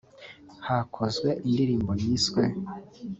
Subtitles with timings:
[0.67, 2.43] hakozwe indirimbo yiswe